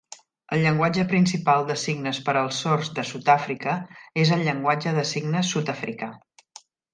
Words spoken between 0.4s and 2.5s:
El llenguatge principal de signes per